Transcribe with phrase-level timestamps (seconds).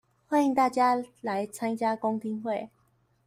[0.27, 2.71] 歡迎大家來參加公聽會